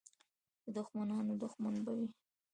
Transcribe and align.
د 0.63 0.65
دښمنانو 0.77 1.33
دښمن 1.43 1.75
به 1.85 1.91
وي. 1.97 2.07